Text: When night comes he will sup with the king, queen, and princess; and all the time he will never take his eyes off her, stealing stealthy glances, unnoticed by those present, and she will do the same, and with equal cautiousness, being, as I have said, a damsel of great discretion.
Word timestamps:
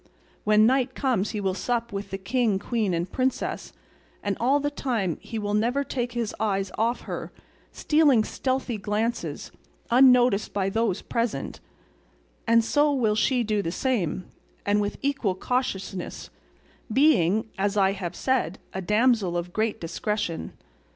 When 0.45 0.65
night 0.65 0.95
comes 0.95 1.29
he 1.29 1.39
will 1.39 1.53
sup 1.53 1.93
with 1.93 2.09
the 2.09 2.17
king, 2.17 2.57
queen, 2.57 2.91
and 2.91 3.11
princess; 3.11 3.71
and 4.23 4.35
all 4.39 4.59
the 4.59 4.71
time 4.71 5.19
he 5.21 5.37
will 5.37 5.53
never 5.53 5.83
take 5.83 6.13
his 6.13 6.33
eyes 6.39 6.71
off 6.75 7.01
her, 7.01 7.31
stealing 7.71 8.23
stealthy 8.23 8.79
glances, 8.79 9.51
unnoticed 9.91 10.53
by 10.53 10.71
those 10.71 11.03
present, 11.03 11.59
and 12.47 12.65
she 12.65 12.79
will 12.79 13.13
do 13.45 13.61
the 13.61 13.71
same, 13.71 14.25
and 14.65 14.81
with 14.81 14.97
equal 15.03 15.35
cautiousness, 15.35 16.31
being, 16.91 17.47
as 17.59 17.77
I 17.77 17.91
have 17.91 18.15
said, 18.15 18.57
a 18.73 18.81
damsel 18.81 19.37
of 19.37 19.53
great 19.53 19.79
discretion. 19.79 20.53